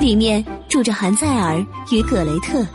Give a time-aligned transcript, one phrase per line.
[0.00, 2.66] 里面住着韩塞尔与葛雷特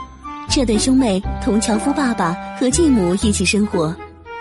[0.47, 3.93] 这对兄妹，同樵夫爸爸和继母一起生活。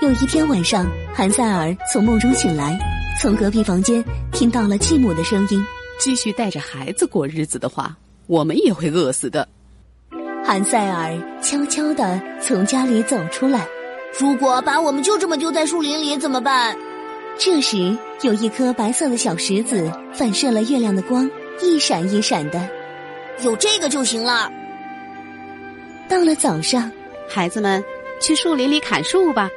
[0.02, 2.78] 有一天晚上，韩塞尔从梦中醒来，
[3.23, 5.65] 从隔壁房间听到了继母的声音
[5.98, 9.48] ：“继续带着孩子过日子的话，我们也会饿死的。”
[10.45, 13.66] 韩塞尔悄悄地从家里走出来。
[14.20, 16.77] 如果把我们就这么丢在树林里怎么办？
[17.39, 21.28] 这时，有一颗白色的小石子反射了月亮的光，
[21.60, 22.68] 一闪一闪的。
[23.42, 24.50] 有这个就行了。
[26.08, 26.90] 到了早上，
[27.28, 27.83] 孩子们
[28.20, 29.50] 去树林里砍树吧。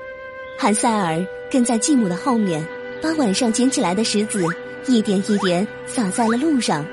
[0.58, 2.66] 韩塞尔跟在继母的后面，
[3.02, 4.44] 把晚上捡起来的石子
[4.88, 6.84] 一点一点撒在了路上。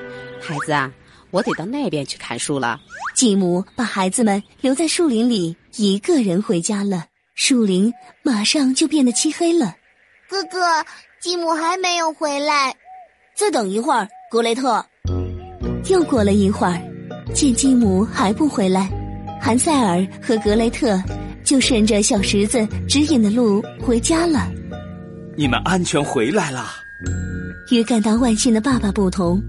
[0.41, 0.93] 孩子啊，
[1.31, 2.79] 我得到那边去砍树了。
[3.15, 7.07] 继母把孩子们留在树林里，一个人回家了。
[7.35, 9.75] 树林马上就变得漆黑了。
[10.29, 10.85] 哥哥，
[11.21, 12.75] 继母还没有回来，
[13.35, 14.07] 再等一会儿。
[14.31, 14.85] 格雷特，
[15.89, 16.81] 又过了一会儿，
[17.35, 18.91] 见继母还不回来，
[19.41, 21.03] 韩塞尔和格雷特
[21.45, 24.51] 就顺着小石子指引的路回家了。
[25.37, 26.71] 你们安全回来了。
[27.71, 29.43] 与感到万幸的爸爸不同，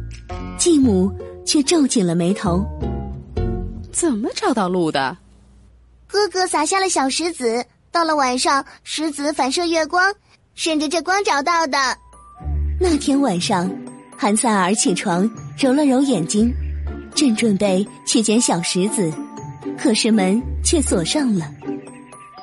[0.57, 1.11] 继母
[1.45, 2.65] 却皱紧了眉头。
[3.91, 5.17] 怎么找到路的？
[6.07, 10.13] 哥哥撒下了小石子，到了晚上，石子反射月光。
[10.53, 11.77] 顺着这光找到的。
[12.79, 13.69] 那天晚上，
[14.17, 16.51] 韩塞尔起床，揉了揉眼睛，
[17.13, 19.11] 正准备去捡小石子，
[19.77, 21.45] 可是门却锁上了。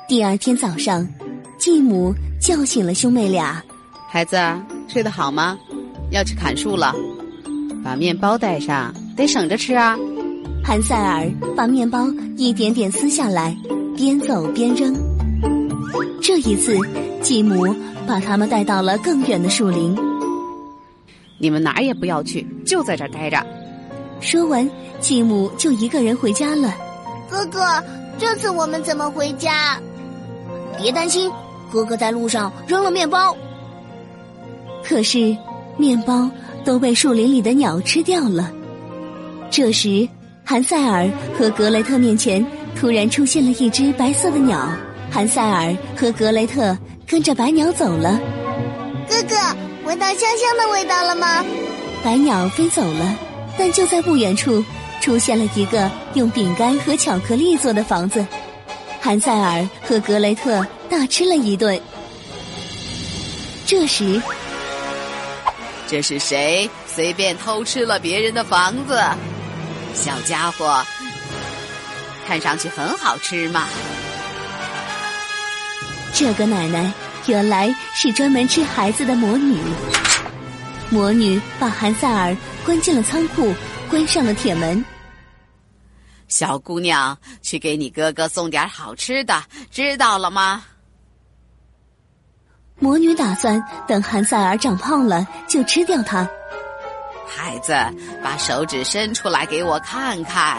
[0.07, 1.07] 第二天早上，
[1.57, 3.61] 继母叫醒了兄妹俩
[4.07, 4.37] ：“孩子，
[4.87, 5.57] 睡得好吗？
[6.11, 6.93] 要去砍树了，
[7.83, 9.97] 把面包带上，得省着吃啊。”
[10.63, 12.07] 韩塞尔把面包
[12.37, 13.57] 一点点撕下来，
[13.97, 14.95] 边走边扔。
[16.21, 16.77] 这一次，
[17.21, 17.75] 继母。
[18.05, 19.95] 把他们带到了更远的树林。
[21.43, 23.45] 你们哪儿也不要去，就在这儿待着。
[24.21, 24.65] 说完，
[25.01, 26.73] 继母就一个人回家了。
[27.29, 27.83] 哥哥，
[28.17, 29.77] 这次我们怎么回家？
[30.77, 31.29] 别担心，
[31.69, 33.35] 哥哥在路上扔了面包。
[34.85, 35.35] 可是，
[35.75, 36.29] 面包
[36.63, 38.49] 都被树林里的鸟吃掉了。
[39.51, 40.07] 这时，
[40.45, 44.65] 韩塞尔和格雷特面前突然出现了一只白色的鸟。
[45.11, 46.77] 韩塞尔和格雷特。
[47.05, 48.19] 跟着白鸟走了，
[49.07, 49.35] 哥哥，
[49.93, 51.45] 闻到香香的味道了吗？
[52.03, 53.15] 白鸟飞走了，
[53.59, 54.65] 但就在不远处，
[54.99, 58.25] 出现了一个用饼干和巧克力做的房子。
[58.99, 61.79] 韩塞尔和格雷特大吃了一顿。
[63.67, 64.19] 这时，
[65.87, 68.99] 这是谁随便偷吃了别人的房子？
[69.93, 70.83] 小家伙，
[72.27, 73.67] 看上去很好吃嘛。
[76.15, 76.91] 这个奶奶
[77.27, 79.57] 原来是专门吃孩子的魔女。
[80.89, 82.35] 魔女把韩塞尔
[82.65, 83.53] 关进了仓库，
[83.89, 84.83] 关上了铁门。
[86.27, 89.41] 小姑娘，去给你哥哥送点好吃的，
[89.71, 90.63] 知道了吗？
[92.79, 96.27] 魔女打算等韩塞尔长胖了就吃掉他。
[97.25, 97.73] 孩子，
[98.21, 100.57] 把手指伸出来给我看看。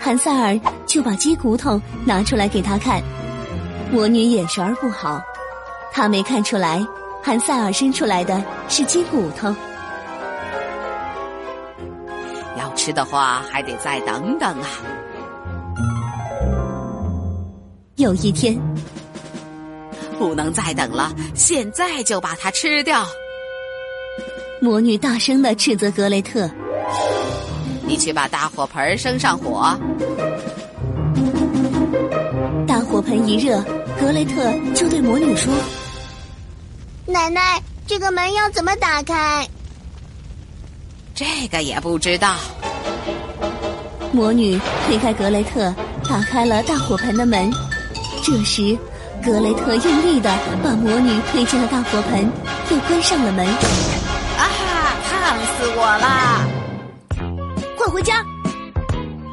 [0.00, 3.02] 韩塞尔就把鸡骨头拿出来给他看。
[3.90, 5.20] 魔女眼神儿不好，
[5.92, 6.86] 她没看出来，
[7.22, 9.54] 韩塞尔伸出来的是鸡骨头。
[12.56, 14.68] 要吃的话，还得再等等啊！
[17.96, 18.56] 有一天，
[20.18, 23.04] 不能再等了，现在就把它吃掉！
[24.60, 26.50] 魔女大声的斥责格雷特
[27.86, 29.76] ：“你去把大火盆生上火。”
[32.66, 33.62] 大火盆一热。
[34.00, 35.52] 格雷特就对魔女说
[37.04, 39.46] ：“奶奶，这个门要怎么打开？”
[41.14, 42.36] 这个也不知道。
[44.12, 45.74] 魔女推开格雷特，
[46.08, 47.52] 打开了大火盆的门。
[48.22, 48.78] 这时，
[49.24, 52.30] 格雷特用力的把魔女推进了大火盆，
[52.70, 53.46] 又关上了门。
[53.46, 53.56] 啊
[54.38, 54.96] 哈！
[55.10, 56.46] 烫死我啦！
[57.76, 58.24] 快回家！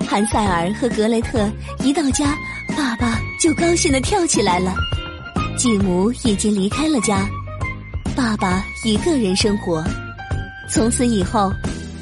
[0.10, 2.36] 韩塞尔和格雷特一到家。
[2.76, 4.74] 爸爸就高兴的跳起来了，
[5.58, 7.28] 继母已经离开了家，
[8.16, 9.84] 爸爸一个人生活。
[10.70, 11.52] 从此以后，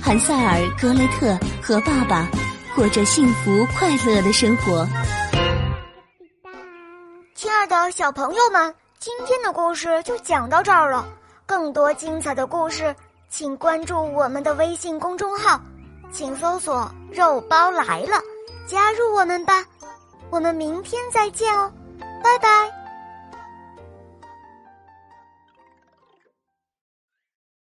[0.01, 2.29] 韩塞尔、格雷特和爸爸
[2.75, 4.87] 过着幸福快乐的生活。
[7.35, 11.05] 亲爱的小朋友们，今天的故事就讲到这儿了。
[11.45, 12.95] 更多精彩的故事，
[13.29, 15.59] 请关注我们的微信公众号，
[16.11, 18.21] 请搜索“肉包来了”，
[18.65, 19.65] 加入我们吧。
[20.33, 21.71] 我们明天再见哦，
[22.23, 22.82] 拜拜。